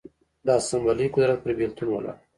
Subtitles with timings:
[0.45, 2.21] د اسامبلې قدرت پر بېلتون ولاړ و.